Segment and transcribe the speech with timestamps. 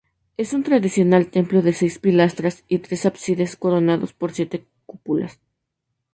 [0.35, 5.39] Es un tradicional templo de seis pilastras y tres ábsides coronados por siete cúpulas.